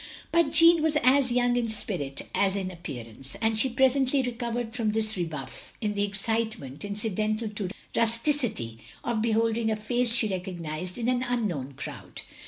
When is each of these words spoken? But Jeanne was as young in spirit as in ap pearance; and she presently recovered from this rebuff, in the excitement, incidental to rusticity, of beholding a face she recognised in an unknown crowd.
But 0.31 0.49
Jeanne 0.51 0.81
was 0.81 0.97
as 1.03 1.31
young 1.31 1.55
in 1.55 1.67
spirit 1.69 2.23
as 2.33 2.55
in 2.55 2.71
ap 2.71 2.81
pearance; 2.85 3.35
and 3.39 3.55
she 3.59 3.69
presently 3.69 4.23
recovered 4.23 4.73
from 4.73 4.93
this 4.93 5.15
rebuff, 5.15 5.75
in 5.79 5.93
the 5.93 6.01
excitement, 6.01 6.83
incidental 6.83 7.49
to 7.49 7.69
rusticity, 7.95 8.79
of 9.03 9.21
beholding 9.21 9.69
a 9.69 9.75
face 9.75 10.11
she 10.11 10.27
recognised 10.27 10.97
in 10.97 11.07
an 11.07 11.21
unknown 11.21 11.73
crowd. 11.75 12.23